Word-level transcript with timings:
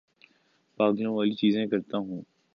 پاگلوں 0.79 1.15
والی 1.15 1.33
چیزیں 1.33 1.65
کرتا 1.67 1.97
ہوں 1.97 2.21